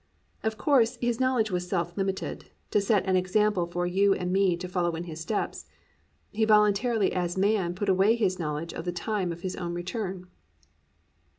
"+ 0.23 0.41
Of 0.43 0.57
course, 0.57 0.97
His 0.99 1.19
knowledge 1.19 1.51
was 1.51 1.67
self 1.69 1.95
limited: 1.95 2.45
to 2.71 2.81
set 2.81 3.05
an 3.05 3.15
example 3.15 3.67
for 3.67 3.85
you 3.85 4.15
and 4.15 4.33
me 4.33 4.57
to 4.57 4.67
follow 4.67 4.95
in 4.95 5.03
His 5.03 5.19
steps, 5.21 5.67
He 6.31 6.43
voluntarily 6.43 7.13
as 7.13 7.37
man 7.37 7.75
put 7.75 7.87
away 7.87 8.15
His 8.15 8.39
knowledge 8.39 8.73
of 8.73 8.85
the 8.85 8.91
time 8.91 9.31
of 9.31 9.41
His 9.41 9.55
own 9.55 9.75
return. 9.75 10.25